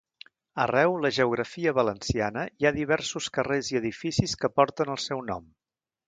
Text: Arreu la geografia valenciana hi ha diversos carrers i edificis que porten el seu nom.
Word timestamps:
Arreu 0.61 0.93
la 1.01 1.09
geografia 1.17 1.73
valenciana 1.79 2.45
hi 2.61 2.67
ha 2.69 2.73
diversos 2.77 3.27
carrers 3.35 3.69
i 3.73 3.77
edificis 3.81 4.33
que 4.45 4.51
porten 4.61 4.91
el 4.95 4.99
seu 5.05 5.21
nom. 5.29 5.45